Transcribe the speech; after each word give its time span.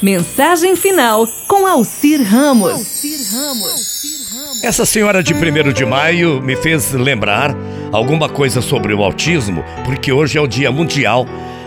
Mensagem 0.00 0.76
final 0.76 1.26
com 1.48 1.66
Alcir 1.66 2.22
Ramos. 2.22 3.02
Essa 4.62 4.86
senhora 4.86 5.24
de 5.24 5.34
1 5.34 5.72
de 5.72 5.84
maio 5.84 6.40
me 6.40 6.54
fez 6.54 6.92
lembrar 6.92 7.52
alguma 7.90 8.28
coisa 8.28 8.60
sobre 8.60 8.94
o 8.94 9.02
autismo, 9.02 9.64
porque 9.84 10.12
hoje 10.12 10.38
é 10.38 10.40
o 10.40 10.46
Dia 10.46 10.70
Mundial 10.70 11.26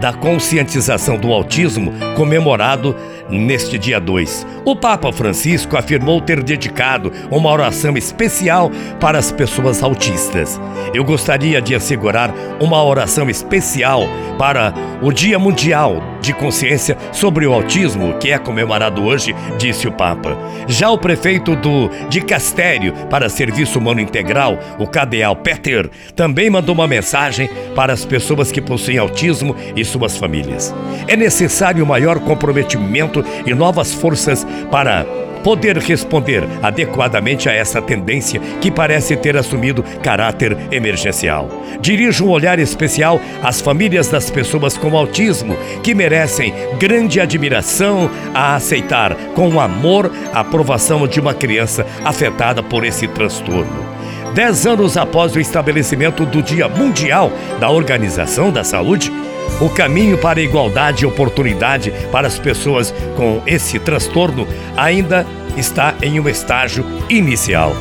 da 0.00 0.12
Conscientização 0.12 1.16
do 1.16 1.32
Autismo, 1.32 1.92
comemorado 2.16 2.94
neste 3.28 3.76
dia 3.76 4.00
2. 4.00 4.46
O 4.64 4.76
Papa 4.76 5.12
Francisco 5.12 5.76
afirmou 5.76 6.20
ter 6.20 6.42
dedicado 6.42 7.12
uma 7.30 7.50
oração 7.50 7.96
especial 7.96 8.70
para 9.00 9.18
as 9.18 9.32
pessoas 9.32 9.82
autistas. 9.82 10.60
Eu 10.94 11.04
gostaria 11.04 11.60
de 11.60 11.74
assegurar 11.74 12.32
uma 12.60 12.82
oração 12.84 13.28
especial 13.28 14.02
para 14.38 14.72
o 15.00 15.12
Dia 15.12 15.38
Mundial 15.38 16.11
de 16.22 16.32
Consciência 16.32 16.96
sobre 17.12 17.46
o 17.46 17.52
Autismo, 17.52 18.14
que 18.18 18.30
é 18.30 18.38
comemorado 18.38 19.04
hoje, 19.04 19.34
disse 19.58 19.88
o 19.88 19.92
Papa. 19.92 20.38
Já 20.68 20.88
o 20.88 20.96
prefeito 20.96 21.56
do 21.56 21.90
Dicastério 22.08 22.94
para 23.10 23.28
Serviço 23.28 23.78
Humano 23.78 24.00
Integral, 24.00 24.58
o 24.78 24.86
Cadeal 24.86 25.34
Peter, 25.36 25.90
também 26.14 26.48
mandou 26.48 26.74
uma 26.74 26.86
mensagem 26.86 27.50
para 27.74 27.92
as 27.92 28.04
pessoas 28.04 28.52
que 28.52 28.62
possuem 28.62 28.98
autismo 28.98 29.56
e 29.74 29.84
suas 29.84 30.16
famílias. 30.16 30.72
É 31.08 31.16
necessário 31.16 31.84
maior 31.84 32.20
comprometimento 32.20 33.24
e 33.44 33.52
novas 33.52 33.92
forças 33.92 34.46
para 34.70 35.04
poder 35.42 35.78
responder 35.78 36.44
adequadamente 36.62 37.48
a 37.48 37.52
essa 37.52 37.80
tendência 37.80 38.40
que 38.60 38.70
parece 38.70 39.16
ter 39.16 39.36
assumido 39.36 39.82
caráter 40.02 40.56
emergencial. 40.70 41.48
Dirijo 41.80 42.26
um 42.26 42.30
olhar 42.30 42.58
especial 42.58 43.20
às 43.42 43.60
famílias 43.60 44.08
das 44.08 44.30
pessoas 44.30 44.76
com 44.76 44.96
autismo, 44.96 45.56
que 45.82 45.94
merecem 45.94 46.54
grande 46.78 47.20
admiração 47.20 48.10
a 48.34 48.54
aceitar 48.54 49.14
com 49.34 49.60
amor 49.60 50.10
a 50.32 50.40
aprovação 50.40 51.06
de 51.06 51.20
uma 51.20 51.34
criança 51.34 51.86
afetada 52.04 52.62
por 52.62 52.84
esse 52.84 53.08
transtorno. 53.08 53.92
Dez 54.34 54.66
anos 54.66 54.96
após 54.96 55.34
o 55.36 55.40
estabelecimento 55.40 56.24
do 56.24 56.42
Dia 56.42 56.66
Mundial 56.66 57.30
da 57.60 57.68
Organização 57.68 58.50
da 58.50 58.64
Saúde, 58.64 59.12
o 59.60 59.68
caminho 59.68 60.18
para 60.18 60.40
a 60.40 60.42
igualdade 60.42 61.04
e 61.04 61.06
oportunidade 61.06 61.92
para 62.10 62.26
as 62.26 62.38
pessoas 62.38 62.92
com 63.16 63.42
esse 63.46 63.78
transtorno 63.78 64.46
ainda 64.76 65.26
está 65.56 65.94
em 66.02 66.18
um 66.18 66.28
estágio 66.28 66.84
inicial. 67.08 67.74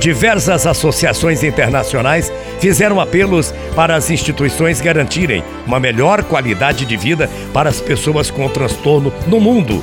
Diversas 0.00 0.66
associações 0.66 1.42
internacionais 1.42 2.32
fizeram 2.60 3.00
apelos 3.00 3.54
para 3.74 3.94
as 3.94 4.10
instituições 4.10 4.80
garantirem 4.80 5.42
uma 5.66 5.80
melhor 5.80 6.22
qualidade 6.24 6.84
de 6.84 6.96
vida 6.96 7.30
para 7.52 7.70
as 7.70 7.80
pessoas 7.80 8.30
com 8.30 8.48
transtorno 8.48 9.12
no 9.26 9.40
mundo. 9.40 9.82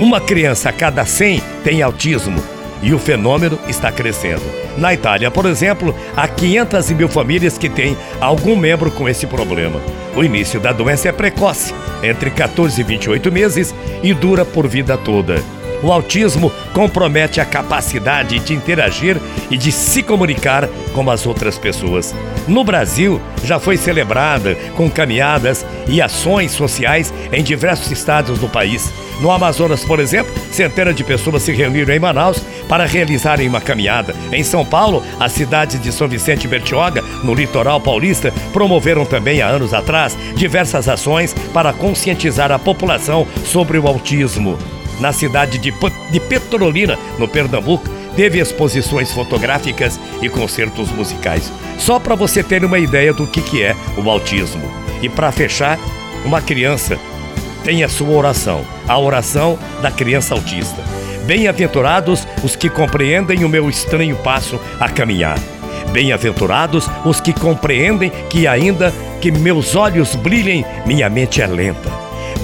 Uma 0.00 0.20
criança 0.20 0.70
a 0.70 0.72
cada 0.72 1.04
100 1.04 1.42
tem 1.62 1.82
autismo 1.82 2.59
e 2.82 2.94
o 2.94 2.98
fenômeno 2.98 3.58
está 3.68 3.90
crescendo. 3.92 4.42
Na 4.76 4.94
Itália, 4.94 5.30
por 5.30 5.46
exemplo, 5.46 5.94
há 6.16 6.26
500 6.26 6.90
mil 6.92 7.08
famílias 7.08 7.58
que 7.58 7.68
têm 7.68 7.96
algum 8.20 8.56
membro 8.56 8.90
com 8.90 9.08
esse 9.08 9.26
problema. 9.26 9.80
O 10.16 10.24
início 10.24 10.58
da 10.58 10.72
doença 10.72 11.08
é 11.08 11.12
precoce, 11.12 11.74
entre 12.02 12.30
14 12.30 12.80
e 12.80 12.84
28 12.84 13.30
meses, 13.30 13.74
e 14.02 14.14
dura 14.14 14.44
por 14.44 14.66
vida 14.66 14.96
toda. 14.96 15.42
O 15.82 15.90
autismo 15.92 16.52
compromete 16.74 17.40
a 17.40 17.44
capacidade 17.44 18.38
de 18.38 18.54
interagir 18.54 19.16
e 19.50 19.56
de 19.56 19.72
se 19.72 20.02
comunicar 20.02 20.68
com 20.92 21.10
as 21.10 21.26
outras 21.26 21.56
pessoas. 21.58 22.14
No 22.46 22.62
Brasil, 22.62 23.20
já 23.44 23.58
foi 23.58 23.76
celebrada 23.76 24.54
com 24.76 24.90
caminhadas 24.90 25.64
e 25.88 26.02
ações 26.02 26.52
sociais 26.52 27.12
em 27.32 27.42
diversos 27.42 27.90
estados 27.90 28.38
do 28.38 28.48
país. 28.48 28.92
No 29.20 29.30
Amazonas, 29.30 29.84
por 29.84 30.00
exemplo, 30.00 30.32
centenas 30.50 30.94
de 30.94 31.04
pessoas 31.04 31.42
se 31.42 31.52
reuniram 31.52 31.94
em 31.94 31.98
Manaus 31.98 32.42
para 32.68 32.84
realizarem 32.86 33.48
uma 33.48 33.60
caminhada. 33.60 34.14
Em 34.32 34.42
São 34.42 34.64
Paulo, 34.64 35.02
a 35.18 35.28
cidade 35.28 35.78
de 35.78 35.92
São 35.92 36.08
Vicente 36.08 36.48
Bertioga, 36.48 37.02
no 37.24 37.34
litoral 37.34 37.80
paulista, 37.80 38.32
promoveram 38.52 39.04
também 39.04 39.40
há 39.42 39.48
anos 39.48 39.72
atrás 39.72 40.16
diversas 40.34 40.88
ações 40.88 41.34
para 41.52 41.72
conscientizar 41.72 42.52
a 42.52 42.58
população 42.58 43.26
sobre 43.44 43.78
o 43.78 43.86
autismo 43.86 44.58
na 45.00 45.12
cidade 45.12 45.58
de, 45.58 45.72
de 46.10 46.20
Petrolina, 46.20 46.98
no 47.18 47.26
Pernambuco, 47.26 47.88
teve 48.14 48.38
exposições 48.38 49.10
fotográficas 49.12 49.98
e 50.20 50.28
concertos 50.28 50.90
musicais. 50.90 51.50
Só 51.78 51.98
para 51.98 52.14
você 52.14 52.42
ter 52.42 52.64
uma 52.64 52.78
ideia 52.78 53.12
do 53.12 53.26
que, 53.26 53.40
que 53.40 53.62
é 53.62 53.74
o 53.96 54.08
autismo. 54.10 54.62
E 55.02 55.08
para 55.08 55.32
fechar, 55.32 55.78
uma 56.24 56.40
criança 56.40 56.98
tem 57.64 57.82
a 57.82 57.88
sua 57.88 58.10
oração, 58.10 58.64
a 58.88 58.98
oração 58.98 59.58
da 59.82 59.90
criança 59.90 60.34
autista. 60.34 60.82
Bem-aventurados 61.26 62.26
os 62.42 62.56
que 62.56 62.68
compreendem 62.68 63.44
o 63.44 63.48
meu 63.48 63.68
estranho 63.68 64.16
passo 64.16 64.60
a 64.78 64.88
caminhar. 64.88 65.38
Bem-aventurados 65.92 66.88
os 67.04 67.20
que 67.20 67.32
compreendem 67.32 68.10
que 68.28 68.46
ainda 68.46 68.92
que 69.20 69.30
meus 69.30 69.74
olhos 69.74 70.14
brilhem, 70.14 70.64
minha 70.86 71.08
mente 71.08 71.42
é 71.42 71.46
lenta. 71.46 71.99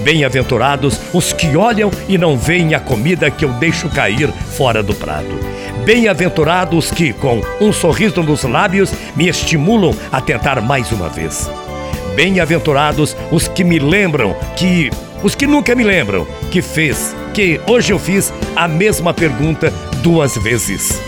Bem-aventurados 0.06 1.00
os 1.12 1.33
que 1.33 1.56
olham 1.56 1.91
e 2.09 2.17
não 2.17 2.39
veem 2.39 2.75
a 2.75 2.78
comida 2.78 3.28
que 3.28 3.44
eu 3.44 3.53
deixo 3.55 3.89
cair 3.89 4.31
fora 4.56 4.81
do 4.81 4.94
prato. 4.94 5.37
Bem-aventurados 5.84 6.93
que, 6.93 7.12
com 7.12 7.43
um 7.61 7.72
sorriso 7.72 8.22
nos 8.22 8.45
lábios, 8.45 8.93
me 9.16 9.28
estimulam 9.28 9.93
a 10.12 10.21
tentar 10.21 10.61
mais 10.61 10.93
uma 10.93 11.09
vez. 11.09 11.50
Bem-aventurados 12.15 13.16
os 13.33 13.49
que 13.49 13.65
me 13.65 13.81
lembram 13.81 14.37
que. 14.55 14.93
Os 15.25 15.34
que 15.34 15.45
nunca 15.45 15.75
me 15.75 15.83
lembram 15.83 16.25
que 16.53 16.62
fez, 16.62 17.12
que 17.34 17.61
hoje 17.66 17.93
eu 17.93 17.99
fiz 17.99 18.33
a 18.55 18.69
mesma 18.69 19.12
pergunta 19.12 19.72
duas 20.05 20.37
vezes. 20.37 21.03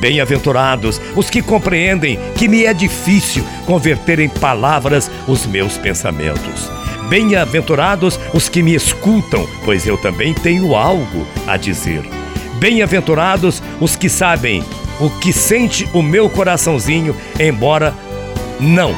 Bem-aventurados 0.00 1.00
os 1.14 1.30
que 1.30 1.40
compreendem 1.40 2.18
que 2.34 2.48
me 2.48 2.64
é 2.64 2.74
difícil 2.74 3.44
converter 3.64 4.18
em 4.18 4.28
palavras 4.28 5.08
os 5.28 5.46
meus 5.46 5.78
pensamentos. 5.78 6.68
Bem-aventurados 7.08 8.18
os 8.32 8.48
que 8.48 8.62
me 8.62 8.74
escutam, 8.74 9.46
pois 9.64 9.86
eu 9.86 9.96
também 9.98 10.32
tenho 10.34 10.74
algo 10.74 11.26
a 11.46 11.56
dizer. 11.56 12.02
Bem-aventurados 12.58 13.62
os 13.80 13.96
que 13.96 14.08
sabem 14.08 14.62
o 15.00 15.08
que 15.08 15.32
sente 15.32 15.88
o 15.94 16.02
meu 16.02 16.28
coraçãozinho, 16.28 17.16
embora 17.38 17.94
não 18.60 18.94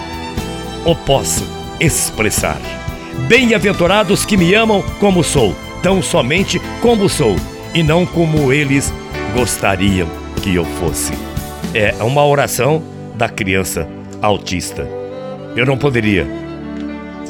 o 0.85 0.95
possa 0.95 1.45
expressar. 1.79 2.61
Bem-aventurados 3.29 4.25
que 4.25 4.37
me 4.37 4.53
amam 4.53 4.83
como 4.99 5.23
sou, 5.23 5.55
tão 5.83 6.03
somente 6.03 6.61
como 6.81 7.09
sou, 7.09 7.37
e 7.73 7.83
não 7.83 8.05
como 8.05 8.53
eles 8.53 8.93
gostariam 9.35 10.09
que 10.43 10.55
eu 10.55 10.65
fosse. 10.65 11.13
É 11.73 11.95
uma 12.03 12.27
oração 12.27 12.83
da 13.15 13.29
criança 13.29 13.89
autista. 14.21 14.89
Eu 15.55 15.65
não 15.65 15.79
poderia 15.79 16.42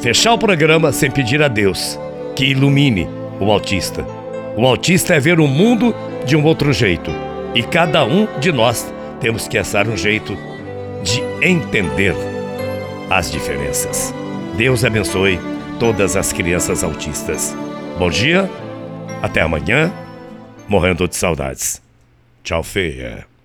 fechar 0.03 0.35
o 0.35 0.39
programa 0.39 0.93
sem 0.93 1.11
pedir 1.11 1.41
a 1.41 1.49
Deus 1.49 1.99
que 2.35 2.45
ilumine 2.45 3.09
o 3.41 3.51
autista. 3.51 4.05
O 4.57 4.67
autista 4.67 5.15
é 5.15 5.21
ver 5.21 5.39
o 5.39 5.47
mundo 5.47 5.95
de 6.27 6.37
um 6.37 6.45
outro 6.45 6.73
jeito 6.73 7.11
e 7.55 7.63
cada 7.63 8.05
um 8.05 8.27
de 8.41 8.51
nós 8.51 8.93
temos 9.21 9.47
que 9.47 9.57
achar 9.57 9.87
um 9.87 9.97
jeito 9.97 10.37
de 11.05 11.23
entender 11.47 12.15
as 13.09 13.31
diferenças. 13.31 14.13
Deus 14.57 14.85
abençoe 14.85 15.39
todas 15.79 16.17
as 16.17 16.33
crianças 16.33 16.83
autistas. 16.83 17.55
Bom 17.99 18.11
dia, 18.11 18.51
até 19.23 19.41
amanhã, 19.41 19.93
morrendo 20.69 21.07
de 21.07 21.15
saudades. 21.15 21.81
Tchau, 22.43 22.63
feia. 22.63 23.32